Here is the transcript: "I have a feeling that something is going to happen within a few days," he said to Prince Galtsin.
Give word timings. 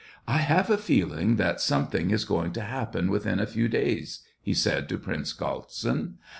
"I 0.27 0.37
have 0.39 0.71
a 0.71 0.79
feeling 0.79 1.35
that 1.35 1.61
something 1.61 2.09
is 2.09 2.25
going 2.25 2.53
to 2.53 2.61
happen 2.61 3.11
within 3.11 3.39
a 3.39 3.45
few 3.45 3.67
days," 3.67 4.21
he 4.41 4.55
said 4.55 4.89
to 4.89 4.97
Prince 4.97 5.31
Galtsin. 5.31 6.13